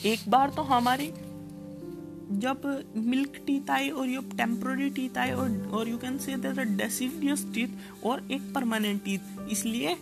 एक 0.05 0.29
बार 0.29 0.49
तो 0.49 0.61
हमारी 0.63 1.11
जब 2.31 2.61
मिल्क 2.95 3.41
टीथ 3.47 3.69
आई 3.71 3.89
और 3.89 4.09
ये 4.09 4.21
टेम्प्रोरी 4.37 4.89
टीथ 4.89 5.17
आई 5.17 5.31
और 5.31 5.69
और 5.73 5.89
you 5.89 5.97
can 5.97 6.17
say 6.17 6.35
deciduous 6.65 7.45
teeth 7.53 8.03
और 8.05 8.27
एक 8.31 8.53
परमानेंट 8.55 9.03
टीथ 9.03 9.49
इसलिए 9.51 9.95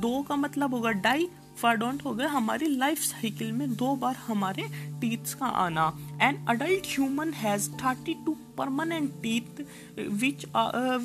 दो 0.00 0.22
का 0.22 0.36
मतलब 0.36 0.74
होगा 0.74 0.90
डाई 0.90 1.28
फाडोंट 1.62 2.04
हो 2.04 2.14
गए 2.14 2.26
हमारी 2.26 2.66
लाइफ 2.68 2.98
साइकिल 2.98 3.52
में 3.52 3.74
दो 3.74 3.94
बार 3.96 4.16
हमारे 4.16 4.62
टीथ्स 5.00 5.34
का 5.34 5.46
आना। 5.46 5.86
An 6.22 6.44
adult 6.48 6.86
human 6.86 7.32
has 7.32 7.70
thirty 7.84 8.14
two 8.26 8.36
permanent 8.58 9.10
teeth 9.22 9.62
which 9.98 10.44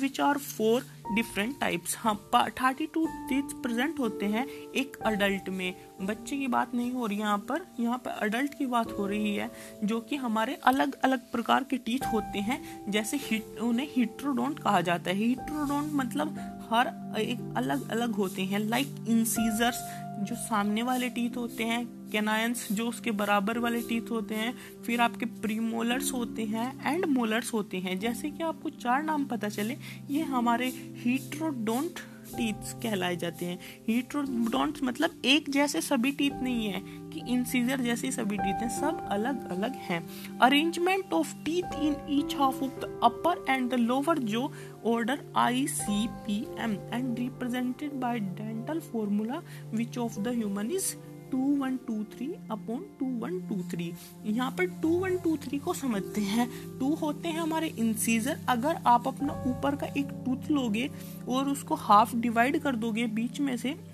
which 0.00 0.20
are 0.20 0.38
four 0.38 0.84
different 1.14 1.58
types 1.60 1.96
हाँ 1.98 2.14
थर्टी 2.58 2.86
टू 2.94 3.06
टीथ 3.28 3.54
प्रेजेंट 3.62 3.98
होते 4.00 4.26
हैं 4.26 4.46
एक 4.76 4.96
अडल्ट 5.06 5.48
में। 5.48 5.74
बच्चे 6.02 6.36
की 6.36 6.46
बात 6.48 6.74
नहीं 6.74 6.92
हो 6.92 7.06
रही 7.06 7.18
यहाँ 7.18 7.38
पर। 7.48 7.66
यहाँ 7.80 7.98
पर 7.98 8.10
अडल्ट 8.22 8.54
की 8.58 8.66
बात 8.66 8.92
हो 8.98 9.06
रही 9.06 9.34
है, 9.36 9.50
जो 9.84 10.00
कि 10.00 10.16
हमारे 10.16 10.54
अलग 10.64 10.94
अलग 11.04 11.30
प्रकार 11.32 11.64
के 11.64 11.76
टीथ 11.78 12.06
होते 12.12 12.38
हैं, 12.40 12.90
जैसे 12.90 13.16
हिट 13.22 13.58
उन्हें 13.62 13.88
हिट्रोडोंट 13.96 14.58
कहा 14.58 14.80
जाता 14.80 15.10
है। 15.10 15.16
हिट्रोडोंट 15.16 15.92
मतलब 15.94 16.38
हर 16.70 16.88
एक 17.18 17.54
अलग 17.56 17.88
अलग 17.90 18.14
होते 18.14 18.42
हैं 18.42 18.58
लाइक 18.60 19.04
इंसीजर्स 19.08 19.82
जो 20.24 20.34
सामने 20.36 20.82
वाले 20.82 21.08
टीथ 21.08 21.36
होते 21.36 21.64
हैं 21.64 21.84
कैनायंस 22.10 22.66
जो 22.72 22.88
उसके 22.88 23.10
बराबर 23.10 23.58
वाले 23.58 23.80
टीथ 23.80 24.10
होते 24.10 24.34
हैं, 24.34 24.54
फिर 24.86 25.00
आपके 25.00 25.26
प्रीमोलर्स 25.26 26.12
होते 26.12 26.44
हैं 26.44 26.94
एंड 26.94 27.04
मोलर्स 27.04 27.52
होते 27.54 27.78
हैं। 27.78 27.98
जैसे 27.98 28.30
कि 28.30 28.42
आपको 28.42 28.70
चार 28.70 29.02
नाम 29.02 29.24
पता 29.24 29.48
चले, 29.48 29.76
ये 30.10 30.22
हमारे 30.22 30.66
हीट्रोडोंट 31.04 32.00
टीथ 32.36 32.82
कहलाए 32.82 33.16
जाते 33.16 33.46
हैं। 33.46 33.58
हीट्रोडोंट्स 33.88 34.82
मतलब 34.82 35.22
एक 35.24 35.50
जैसे 35.50 35.80
सभी 35.80 36.12
टीथ 36.12 36.42
नहीं 36.42 36.66
है 36.66 36.80
कि 36.80 37.32
इंसीजर 37.32 37.80
जैसे 37.80 38.10
सभी 38.10 38.36
टीथ 38.36 38.62
हैं, 38.62 38.80
सब 38.80 39.08
अलग 39.10 39.50
अलग 39.50 39.72
हैं। 39.74 40.06
Arrangement 40.38 41.12
of 41.12 41.34
teeth 41.34 41.74
in 41.74 41.96
each 42.10 42.34
half 42.36 42.64
of 42.64 42.72
the 42.72 43.00
upper 43.04 43.44
and 43.48 43.70
the 43.70 43.74
lower 43.74 44.18
जो 44.18 44.52
order 44.86 45.16
ICPM 45.38 46.72
and 46.92 47.18
represented 47.18 47.92
by 48.00 48.18
dental 48.38 48.80
formula 48.92 49.42
which 49.72 49.96
of 49.96 50.16
the 50.24 50.32
human 50.32 50.72
is 50.78 50.96
2123 51.34 52.34
upon 52.50 52.84
2123 53.02 53.92
यहाँ 54.26 54.50
पर 54.50 54.66
2123 54.80 55.58
को 55.58 55.74
समझते 55.74 56.20
हैं। 56.20 56.48
टू 56.78 56.94
होते 56.94 57.28
हैं 57.28 57.40
हमारे 57.40 57.66
इंसीजर 57.78 58.38
अगर 58.48 58.78
आप 58.86 59.08
अपना 59.08 59.32
ऊपर 59.46 59.76
का 59.76 59.86
एक 59.86 60.08
टूथ 60.24 60.50
लोगे 60.50 60.90
और 61.28 61.48
उसको 61.48 61.74
हाफ़ 61.74 62.16
डिवाइड 62.16 62.58
कर 62.58 62.76
दोगे 62.76 63.06
बीच 63.06 63.40
में 63.40 63.56
से 63.56 63.91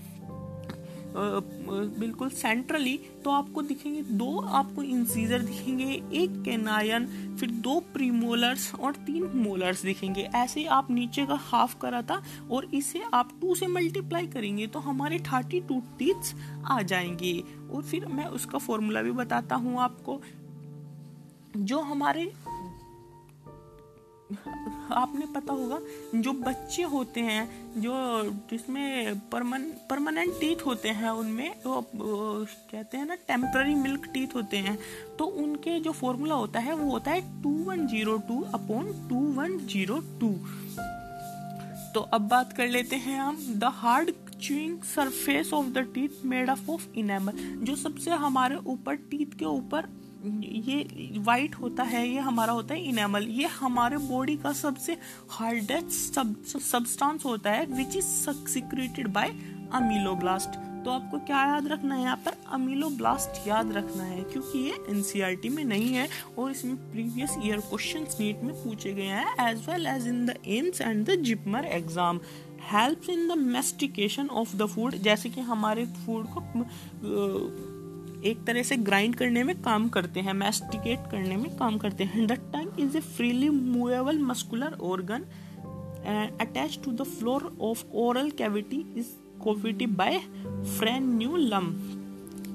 बिल्कुल 1.18 2.28
सेंट्रली 2.30 2.96
तो 3.24 3.30
आपको 3.30 3.62
दिखेंगे, 3.62 4.02
दो 4.02 4.38
आपको 4.40 4.82
इंसीजर 4.82 5.42
दिखेंगे, 5.42 5.84
एक 6.14 6.42
कैनायन 6.44 7.06
फिर 7.40 7.50
दो 7.50 7.78
प्रीमोलर्स 7.94 8.74
और 8.74 8.94
तीन 9.06 9.30
मोलर्स 9.36 9.82
दिखेंगे। 9.82 10.28
ऐसे 10.34 10.64
आप 10.66 10.90
नीचे 10.90 11.26
का 11.26 11.34
हाफ़ 11.42 11.76
करा 11.78 12.02
था 12.02 12.22
और 12.50 12.64
इसे 12.74 13.02
आप 13.14 13.32
टू 13.40 13.54
से 13.54 13.66
मल्टीप्लाई 13.66 14.26
करेंगे 14.26 14.66
तो 14.66 14.78
हमारे 14.80 15.18
थर्टी 15.22 15.60
टू 15.60 15.80
टीथ्स 15.98 16.34
आ 16.66 16.80
जाएँगे। 16.82 17.38
और 17.72 17.82
फिर 17.82 18.06
मैं 18.06 18.26
उसका 18.26 18.58
फॉर्मूला 18.58 19.02
भी 19.02 19.10
बताता 19.12 19.56
हूँ 19.56 19.78
आपको। 19.80 20.20
जो 21.56 21.78
हमारे 21.80 22.30
आपने 24.30 25.26
पता 25.34 25.52
होगा 25.52 25.78
जो 26.14 26.32
बच्चे 26.32 26.82
होते 26.82 27.20
हैं 27.20 27.44
जो 27.80 27.92
जिसमें 28.50 29.18
परमन 29.30 29.62
परमानेंट 29.90 30.32
टीथ 30.40 30.64
होते 30.66 30.88
हैं 30.88 31.10
उनमें 31.10 31.50
वो, 31.66 31.80
कहते 32.70 32.96
हैं 32.96 33.06
ना 33.06 33.14
टेम्प्ररी 33.28 33.74
मिल्क 33.74 34.06
टीथ 34.06 34.34
होते 34.34 34.56
हैं। 34.56 34.78
तो 35.18 35.24
उनके 35.24 35.78
जो 35.80 35.92
फॉर्मूला 35.92 36.34
होता 36.34 36.60
है 36.60 36.74
वो 36.74 36.90
होता 36.90 37.10
है 37.10 37.42
two 37.42 37.50
one 37.64 37.86
zero 37.86 38.16
two 38.28 38.40
upon 38.54 38.92
two 39.08 39.20
one 39.40 39.58
zero 39.66 39.98
two 40.20 40.32
तो 41.94 42.00
अब 42.00 42.28
बात 42.28 42.52
कर 42.52 42.68
लेते 42.68 42.96
हैं 42.96 43.20
हम 43.20 43.36
the 43.58 43.70
hard 43.74 44.10
chewing 44.40 44.82
surface 44.84 45.52
of 45.52 45.66
the 45.66 45.86
teeth 45.94 46.24
made 46.24 46.50
up 46.50 46.70
of 46.70 46.86
enamel 46.96 47.38
जो 47.64 47.76
सबसे 47.76 48.10
हमारे 48.24 48.56
ऊपर 48.66 48.94
टीथ 49.10 49.38
के 49.38 49.44
ऊपर 49.44 49.88
ये 50.24 51.18
वाइट 51.24 51.54
होता 51.54 51.82
है, 51.82 52.06
ये 52.08 52.18
हमारा 52.20 52.52
होता 52.52 52.74
है 52.74 52.88
इनेमल 52.88 53.26
ये 53.30 53.46
हमारे 53.58 53.96
बॉडी 53.98 54.36
का 54.36 54.52
सबसे 54.54 54.96
हार्डेस्ट 55.30 56.14
सब्सटेंस 56.14 57.24
होता 57.24 57.50
है 57.50 57.66
which 57.68 57.96
is 57.96 58.06
secreted 58.48 59.08
by 59.12 59.28
ameloblast 59.74 60.58
तो 60.84 60.90
आपको 60.90 61.18
क्या 61.26 61.44
याद 61.44 61.66
रखना 61.68 61.94
है 61.94 62.02
यहाँ 62.02 62.16
पर? 62.16 62.34
अमीलोब्लास्ट 62.52 63.46
याद 63.48 63.72
रखना 63.72 64.02
है, 64.04 64.22
क्योंकि 64.22 64.58
ये 64.58 64.74
एनसीईआरटी 64.90 65.48
में 65.48 65.64
नहीं 65.64 65.92
है 65.94 66.08
और 66.38 66.50
इसमें 66.50 66.76
प्रीवियस 66.90 67.36
ईयर 67.44 67.60
क्वेश्चन 67.60 68.06
नीट 68.20 68.42
में 68.42 68.54
पूछे 68.64 68.92
गए 68.92 69.06
हैं 69.14 69.48
as 69.48 69.64
well 69.68 69.86
as 69.86 70.06
in 70.08 70.24
the 70.26 70.34
AIIMS 70.48 70.80
and 70.80 71.04
the 71.10 71.22
JIPMER 71.22 71.64
exam 71.64 72.20
help 72.72 73.10
in 73.10 73.28
the 73.28 73.38
mastication 73.38 74.28
of 74.34 74.56
the 74.56 74.66
food 74.66 74.94
जैसे 75.02 75.30
कि 75.30 75.40
हमारे 75.50 75.84
फ़ूड 75.96 76.26
को 76.28 76.40
एक 78.22 78.44
तरह 78.46 78.62
से 78.62 78.76
ग्राइंड 78.78 79.14
करने 79.16 79.42
में 79.44 79.54
काम 79.62 79.88
करते 79.88 80.20
हैं 80.20 80.32
मैस्टिकेट 80.34 81.10
करने 81.10 81.36
में 81.36 81.50
काम 81.56 81.78
करते 81.78 82.04
हैं। 82.04 82.26
The 82.26 82.32
tongue 82.52 82.80
is 82.80 82.96
a 82.96 83.00
freely 83.00 83.48
movable 83.50 84.18
muscular 84.22 84.78
organ 84.84 85.24
attach 86.40 86.78
to 86.84 86.92
the 86.92 87.02
floor 87.08 87.56
of 87.62 87.84
oral 87.96 88.30
cavity 88.38 88.84
is 88.96 89.06
cavity 89.40 89.86
by 89.86 90.18
frenulum 90.78 91.66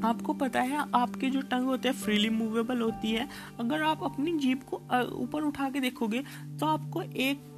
आपको 0.05 0.34
पता 0.34 0.62
है, 0.62 0.77
आपके 0.96 1.29
जो 1.29 1.41
टंग 1.41 1.65
होते 1.65 1.88
हैं 1.89 1.96
फ्रीली 1.96 2.29
मूवेबल 2.29 2.82
होती 2.82 3.12
है। 3.12 3.27
अगर 3.60 3.82
आप 3.84 4.03
अपनी 4.03 4.38
जीप 4.38 4.63
को 4.70 4.77
ऊपर 5.17 5.43
उठा 5.43 5.70
के 5.70 5.79
देखोगे 5.79 6.24
तो 6.60 6.65
आपको 6.65 7.01
एक 7.01 7.51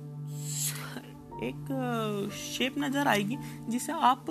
एक 1.44 2.32
शेप 2.34 2.76
नज़र 2.80 3.08
आएगी, 3.08 3.38
जिसे 3.70 3.92
आप 3.92 4.26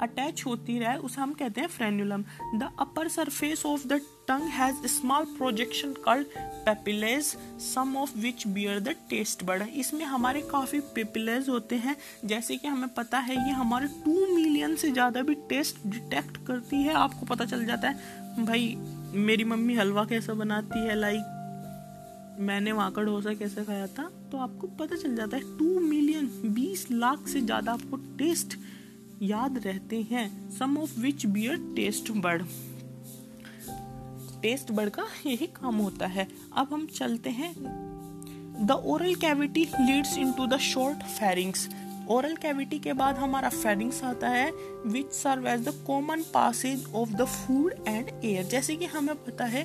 अटैच 0.00 0.42
होती 0.46 0.78
रहे, 0.78 0.96
उसे 0.98 1.20
हम 1.20 1.32
कहते 1.34 1.60
हैं 1.60 1.68
frenulum 1.68 2.24
the 2.54 2.70
upper 2.80 3.08
surface 3.08 3.64
of 3.66 3.86
the 3.88 4.00
tongue 4.28 4.48
has 4.50 4.86
small 4.90 5.24
projection 5.36 5.92
called 6.04 6.26
papillae 6.64 7.24
some 7.64 7.96
of 7.96 8.18
which 8.18 8.46
bear 8.48 8.80
the 8.80 8.94
taste 9.10 9.44
bud 9.44 9.62
इसमें 9.76 10.04
हमारे 10.04 10.40
काफ़ी 10.50 10.80
पेपिलेज 10.94 11.48
होते 11.48 11.76
हैं, 11.76 11.96
जैसे 12.24 12.56
कि 12.56 12.68
हमें 12.68 12.88
पता 12.94 13.18
है 13.18 13.36
ये 13.36 13.52
हमारे 13.52 13.86
टू 14.04 14.26
मिलियन 14.34 14.76
से 14.76 14.90
ज़्यादा 14.92 15.22
भी 15.22 15.34
टेस्ट 15.48 15.86
डिटेक्ट 15.86 16.46
करती 16.46 16.82
है। 16.82 16.94
आपको 16.96 17.26
पता 17.26 17.44
चल 17.44 17.64
जाता 17.66 17.88
है, 17.88 18.44
भाई, 18.44 18.74
मेरी 19.16 19.44
मम्मी 19.44 19.74
हलवा 19.74 20.04
कैसा 20.04 20.34
बनाती 20.34 20.78
है? 20.78 20.94
लाइक 20.96 21.34
मैंने 22.40 22.72
वहाँ 22.72 22.90
का 22.92 23.02
डोसा 23.02 23.32
कैसे 23.34 23.64
खाया 23.64 23.86
था? 23.88 24.10
तो 24.32 24.38
आपको 24.38 24.66
पता 24.78 24.96
चल 24.96 25.14
जाता 25.16 25.36
है 25.36 25.58
टू 25.58 25.80
मिलियन 25.80 26.26
बीस 26.54 26.86
लाख 26.90 27.28
से 27.28 27.40
ज़्यादा 27.40 27.72
आपको 27.72 27.96
टेस्ट 28.18 28.56
याद 29.22 29.58
रहते 29.58 30.00
हैं। 30.02 30.50
Some 30.50 30.76
of 30.78 31.00
which 31.00 31.26
bear 31.26 31.56
taste 31.76 32.10
bud 32.10 32.42
taste 34.42 34.70
bud 34.70 34.90
का 34.90 35.06
यही 35.26 35.46
काम 35.46 35.76
होता 35.76 36.06
है। 36.06 36.28
अब 36.56 36.68
हम 36.72 36.86
चलते 36.86 37.30
हैं। 37.30 37.52
The 38.66 38.70
oral 38.70 39.14
cavity 39.14 39.64
leads 39.80 40.18
into 40.18 40.46
the 40.46 40.56
short 40.56 41.02
pharynx 41.02 41.68
oral 42.08 42.36
cavity 42.36 42.78
के 42.78 42.92
बाद 42.92 43.16
हमारा 43.16 43.48
फेरिंग्स 43.48 44.02
आता 44.04 44.28
है 44.28 44.50
which 44.86 45.12
serve 45.12 45.48
as 45.48 45.60
the 45.60 45.72
common 45.86 46.22
passage 46.34 46.84
of 46.94 47.10
the 47.10 47.24
food 47.24 47.74
and 47.88 48.08
air 48.24 48.44
जैसे 48.44 48.76
कि 48.76 48.84
हमें 48.84 49.14
पता 49.14 49.44
है 49.44 49.64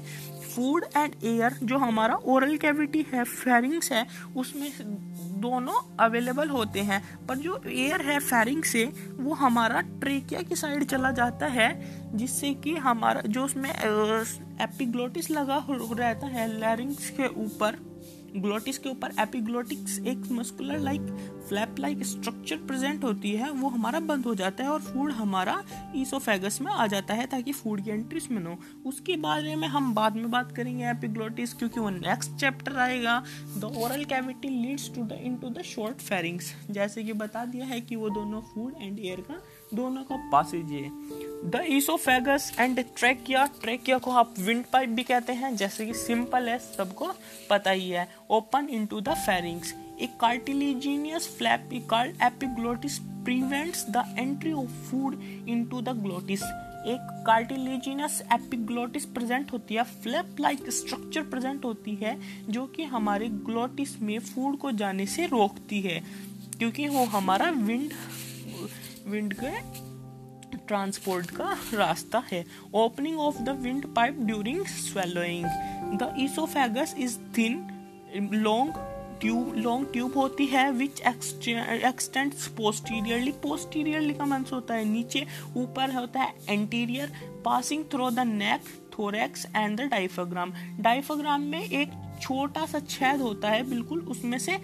फ़ूड 0.55 0.85
एंड 0.97 1.13
एयर 1.23 1.57
जो 1.63 1.77
हमारा 1.77 2.15
ओरल 2.15 2.57
कैविटी 2.57 3.05
है 3.13 3.23
फेरिंग्स 3.23 3.91
है, 3.91 4.07
उसमें 4.37 4.71
दोनों 5.41 5.97
अवेलेबल 5.99 6.49
होते 6.49 6.79
हैं। 6.79 7.25
पर 7.27 7.37
जो 7.37 7.61
एयर 7.67 8.01
है 8.01 8.19
फेरिंग 8.19 8.63
से, 8.63 8.85
वो 9.17 9.33
हमारा 9.33 9.81
ट्रेकिया 9.81 10.41
की 10.41 10.55
साइड 10.55 10.83
चला 10.83 11.11
जाता 11.11 11.45
है, 11.45 11.69
जिससे 12.17 12.53
कि 12.53 12.75
हमारा, 12.75 13.21
जो 13.21 13.45
उसमें 13.45 13.71
एपिग्लोटिस 14.61 15.31
लगा 15.31 15.65
रहता 15.69 16.27
है 16.27 16.59
लैरिंग्स 16.59 17.09
के 17.09 17.27
ऊपर। 17.27 17.90
ग्लोटिस 18.35 18.77
के 18.77 18.89
ऊपर 18.89 19.13
एपिग्लोटिक्स 19.19 19.97
एक 19.99 20.31
muscular 20.31 20.79
like 20.79 21.01
flap 21.49 21.75
like 21.79 22.03
structure 22.05 22.57
present 22.57 23.03
होती 23.03 23.31
है, 23.31 23.49
वो 23.51 23.69
हमारा 23.69 23.99
बंद 24.01 24.25
हो 24.25 24.35
जाता 24.35 24.63
है 24.63 24.69
और 24.69 24.81
फ़ूड 24.81 25.11
हमारा 25.11 25.61
ईसोफेगस 25.95 26.59
में 26.61 26.71
आ 26.71 26.87
जाता 26.87 27.13
है 27.13 27.25
ताकि 27.27 27.53
फ़ूड 27.53 27.83
की 27.83 27.91
एंट्री 27.91 28.21
में 28.31 28.43
हो। 28.43 28.57
उसके 28.85 29.15
बारे 29.17 29.55
में 29.55 29.67
हम 29.67 29.93
बाद 29.93 30.15
में 30.15 30.29
बात 30.31 30.51
करेंगे 30.51 30.89
एपिग्लोटिस, 30.89 31.53
क्योंकि 31.53 31.79
वो 31.79 31.89
नेक्स्ट 31.89 32.31
चैप्टर 32.31 32.77
आएगा। 32.79 33.19
The 33.57 33.73
oral 33.77 34.03
cavity 34.05 34.49
leads 34.61 34.89
to 34.95 35.03
the 35.03 35.19
into 35.23 35.49
the 35.49 35.61
short 35.65 36.01
pharynx 36.01 36.53
जैसे 36.71 37.03
कि 37.03 37.13
बता 37.15 37.45
दिया 37.45 37.65
है 37.65 37.81
कि 37.81 37.95
वो 37.95 38.09
दोनों 38.09 38.41
फ़ूड 38.53 38.73
एंड 38.81 38.99
एयर 38.99 39.21
का 39.21 39.41
दोनों 39.73 40.03
का 40.03 40.15
पासेज 40.31 40.71
है 40.71 40.89
the 41.51 41.63
oesophagus 41.67 42.51
and 42.59 42.79
trachea 42.97 43.45
trachea 43.61 43.97
को 43.97 44.11
आप 44.11 44.33
विंड 44.39 44.63
पाइप 44.73 44.89
भी 44.89 45.03
कहते 45.03 45.33
हैं, 45.33 45.55
जैसे 45.55 45.85
कि 45.85 45.93
सिंपल 45.93 46.49
है, 46.49 46.57
सबको 46.59 47.11
पता 47.49 47.71
ही 47.71 47.89
है। 47.89 48.07
Open 48.29 48.67
into 48.69 49.01
the 49.01 49.13
pharynx 49.17 49.73
a 50.01 50.09
cartilaginous 50.21 51.27
flap 51.37 51.69
called 51.89 52.21
epiglottis, 52.21 52.99
prevents 53.23 53.83
the 53.95 54.03
entry 54.17 54.53
of 54.53 54.69
food 54.87 55.15
into 55.47 55.81
the 55.81 55.95
glottis. 56.03 56.43
एक 56.87 57.09
कार्टिलेजिनस 57.25 58.21
एपिग्लोटिस 58.33 59.05
प्रेजेंट 59.05 59.51
होती 59.51 59.75
है 59.75 59.83
फ्लैप 59.83 60.39
लाइक 60.39 60.69
स्ट्रक्चर 60.69 61.23
प्रेजेंट 61.23 61.65
होती 61.65 61.95
है, 61.95 62.15
जो 62.49 62.65
कि 62.65 62.83
हमारे 62.83 63.27
ग्लोटिस 63.45 64.01
में 64.01 64.17
फ़ूड 64.19 64.57
को 64.57 64.71
जाने 64.71 65.05
से 65.05 65.25
रोकती 65.25 65.81
है, 65.81 65.99
क्योंकि 66.57 66.87
वो 66.87 67.03
हमारा 67.05 67.49
विंड 67.49 67.91
विंड 69.07 69.33
के 69.33 69.49
ट्रांसपोर्ट 70.67 71.31
का 71.31 71.57
रास्ता 71.73 72.23
है। 72.31 72.43
Opening 72.75 73.19
of 73.19 73.41
the 73.41 73.49
windpipe 73.95 74.19
during 74.21 74.65
swallowing 74.67 75.45
the 75.99 76.13
oesophagus 76.19 76.95
is 76.99 77.17
thin 77.37 78.29
long 78.33 78.73
tube 79.21 79.53
long 79.57 79.87
tube 79.93 80.13
होती 80.17 80.45
है 80.45 80.71
विच 80.71 81.01
एक्सटेंड 81.01 82.33
पोस्टीरियरली 82.57 83.31
पोस्टीरियरली 83.43 84.13
का 84.13 84.25
मंस 84.25 84.51
होता 84.53 84.73
है, 84.73 84.85
नीचे 84.85 85.25
ऊपर 85.57 85.93
होता 85.95 86.19
है 86.19 86.33
anterior 86.49 87.11
passing 87.45 87.83
through 87.91 88.09
the 88.11 88.19
neck 88.19 88.69
thorax 88.97 89.45
and 89.55 89.79
the 89.79 89.89
diaphragm 89.91 90.53
diaphragm 90.79 91.41
में 91.41 91.61
एक 91.61 91.91
छोटा 92.21 92.65
सा 92.65 92.79
छेद 92.79 93.21
होता 93.21 93.49
है, 93.49 93.63
बिल्कुल 93.69 93.99
उसमें 94.09 94.37
से 94.39 94.57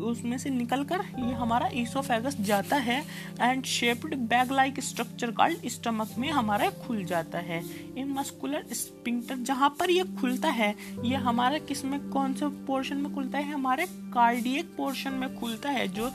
उसमें 0.00 0.36
से 0.38 0.50
निकल 0.50 0.84
कर 0.84 1.04
ये 1.18 1.32
हमारा 1.32 1.68
ईसोफेगस 1.74 2.36
जाता 2.40 2.76
है 2.76 3.00
and 3.40 3.64
shaped 3.64 4.14
bag 4.28 4.52
like 4.52 4.80
structure 4.80 5.30
called 5.30 5.68
stomach 5.68 6.14
में 6.18 6.30
हमारा 6.30 6.70
खुल 6.86 7.04
जाता 7.04 7.38
है। 7.38 7.62
इन 7.96 8.10
मस्कुलर 8.10 8.66
स्पिंक्टर 8.72 9.36
जहाँ 9.40 9.68
पर 9.80 9.90
ये 9.90 10.04
खुलता 10.20 10.48
है, 10.48 10.74
ये 11.04 11.16
हमारा 11.16 11.58
किसमें, 11.58 11.98
कौन 12.10 12.34
से 12.34 12.48
पोर्शन 12.66 12.96
में 12.96 13.14
खुलता 13.14 13.38
है? 13.38 13.52
हमारे 13.52 13.86
कार्डियक 14.14 14.74
पोर्शन 14.76 15.12
में 15.12 15.34
खुलता 15.36 15.70
है 15.70 15.86
जो 15.88 16.10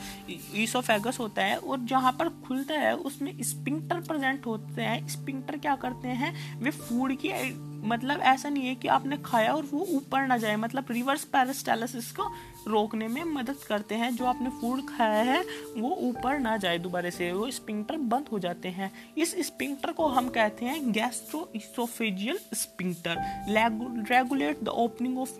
ईसोफेगस 0.56 1.20
होता 1.20 1.44
है 1.44 1.58
और 1.58 1.80
जहाँ 1.86 2.12
पर 2.12 2.30
खुलता 2.48 2.74
है 2.74 2.96
उसमें 2.96 3.34
स्पिंक्टर 3.44 4.00
प्रेजेंट 4.01 4.46
होते 4.46 4.82
हैं। 4.82 5.08
स्पिंक्टर 5.08 5.58
क्या 5.58 5.75
करते 5.75 6.08
हैं? 6.08 6.34
वे 6.60 6.72
फ़ूड 6.72 7.15
की 7.15 7.30
मतलब 7.86 8.20
ऐसा 8.20 8.50
नहीं 8.50 8.68
है 8.68 8.75
कि 8.75 8.88
आपने 8.88 9.18
खाया 9.25 9.54
और 9.54 9.65
वो 9.72 9.86
ऊपर 9.89 10.25
ना 10.27 10.38
जाए 10.38 10.56
मतलब 10.56 10.86
रिवर्स 10.92 11.24
पैरास्टालिसिस 11.25 12.12
को 12.12 12.24
रोकने 12.67 13.07
में 13.07 13.24
मदद 13.25 13.57
करते 13.67 13.95
हैं। 13.95 14.15
जो 14.15 14.25
आपने 14.25 14.50
फ़ूड 14.51 14.81
खाया 14.89 15.22
है, 15.24 15.41
वो 15.77 15.89
ऊपर 16.01 16.39
ना 16.39 16.55
जाए 16.57 16.77
दोबारा 16.79 17.10
से। 17.10 17.31
वो 17.34 17.50
स्पिंक्टर 17.51 17.98
बंद 18.05 18.25
हो 18.31 18.39
जाते 18.39 18.69
हैं। 18.69 18.91
इस 19.17 19.36
स्पिंक्टर 19.45 19.91
को 19.91 20.07
हम 20.10 20.29
कहते 20.29 20.65
हैं 20.65 20.91
gastro 20.91 21.50
oesophageal 21.55 22.39
sphincter 22.53 23.15
regulate 24.12 24.63
the 24.63 24.67
opening 24.86 25.17
of 25.19 25.31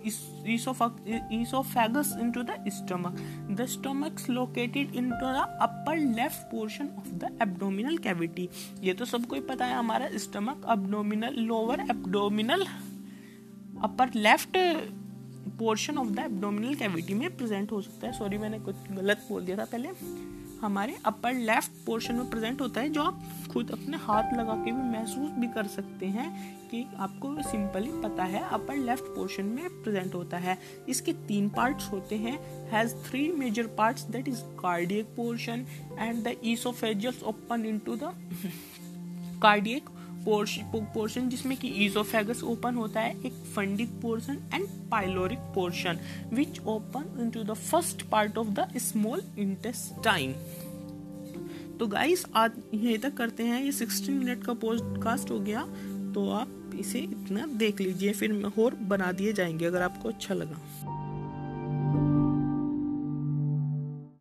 oesophagus 1.32 2.15
into 2.22 2.44
the 2.44 2.58
stomach 2.70 3.17
the 3.51 3.65
stomach 3.67 4.25
located 4.29 4.96
into 4.96 5.25
the 5.27 5.48
upper 5.62 5.98
left 5.98 6.41
portion 6.51 6.89
of 6.98 7.10
the 7.15 7.38
abdominal 7.41 7.98
cavity 8.00 8.50
ये 8.84 8.94
तो 8.94 9.05
सबको 9.05 9.36
ही 9.36 9.41
पता 9.44 9.65
है 9.65 9.75
हमारा। 9.75 10.10
Stomach 10.17 10.65
abdominal 10.72 11.34
lower 11.44 11.79
abdominal 11.82 12.65
upper 13.84 14.12
left 14.15 14.58
portion 15.50 15.98
of 15.98 16.10
the 16.10 16.20
abdominal 16.20 16.75
cavity 16.75 17.14
में 17.14 17.36
present 17.38 17.72
हो 17.72 17.82
सकता 17.82 18.08
है। 18.08 18.14
सॉरी 18.14 18.38
मैंने 18.38 18.60
कुछ 18.60 18.75
गलत 18.92 19.25
बोल 19.30 19.46
दिया 19.46 19.58
था 19.58 19.66
पहले। 19.66 19.90
हमारे 20.62 20.96
अपर 21.06 21.34
लेफ़्ट 21.34 21.72
पोर्शन 21.86 22.16
में 22.16 22.30
प्रेजेंट 22.30 22.62
होता 22.62 22.82
है, 22.82 22.90
जो 22.90 23.02
आप 23.04 23.22
खुद 23.54 23.72
अपने 23.72 23.98
हाथ 23.98 24.34
लगा 24.34 24.54
के 24.56 24.72
भी 24.72 24.82
महसूस 24.92 25.30
भी 25.32 25.48
कर 25.48 25.68
सकते 25.68 26.06
हैं 26.08 26.30
कि 26.70 26.86
आपको 26.98 27.34
सिंपली 27.42 27.92
पता 28.04 28.24
है 28.24 28.44
अपर 28.50 28.75
लेफ़्ट 28.78 29.04
पोर्शन 29.16 29.46
में 29.46 29.70
प्रेजेंट 29.84 30.16
होता 30.16 30.38
है। 30.38 30.58
इसके 30.90 31.14
तीन 31.28 31.50
पार्ट्स 31.50 31.92
होते 31.92 32.16
हैं। 32.18 32.38
Has 32.72 32.96
three 33.06 33.28
major 33.34 33.68
parts 33.78 34.04
that 34.06 34.28
is 34.28 34.42
cardiac 34.62 35.16
portion 35.16 35.66
and 36.00 36.24
the 36.24 36.36
oesophagus 36.46 37.22
open 37.24 37.66
into 37.66 37.96
the 37.96 38.14
cardiac 39.42 39.90
portion 40.27 41.29
जिसमें 41.29 41.58
कि 41.58 41.67
ईजोफेगस 41.86 42.44
ओपन 42.44 42.75
होता 42.75 43.01
है, 43.01 43.12
एक 43.25 43.34
fundic 43.55 43.89
portion 44.01 44.39
and 44.53 44.67
pyloric 44.91 45.39
portion 45.55 46.00
which 46.34 46.60
open 46.60 47.20
into 47.22 47.44
the 47.44 47.53
first 47.53 48.01
part 48.03 48.38
of 48.38 48.48
the 48.50 48.67
small 48.77 49.22
intestine 49.39 50.36
तो 51.79 51.88
guys 51.88 52.25
आज 52.36 52.51
यहीं 52.74 52.98
तक 52.98 53.13
करते 53.13 53.44
हैं, 53.44 53.62
ये 53.63 53.72
16 53.72 54.10
मिनट 54.10 54.44
का 54.44 54.53
पॉडकास्ट 54.53 55.32
हो 55.32 55.39
गया 55.39 55.62
तो 56.15 56.29
आप 56.29 56.72
इसे 56.79 57.00
इतना 57.00 57.46
देख 57.55 57.82
लीजिए, 57.82 58.12
फिर 58.13 58.51
और 58.60 58.75
बना 58.84 59.12
दिए 59.12 59.34
जाएँगे, 59.34 59.65
अगर 59.65 59.82
आपको 59.82 60.10
अच्छा 60.10 60.34
लगा। 60.34 60.95